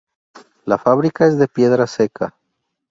[0.65, 2.35] La fábrica es de piedra seca.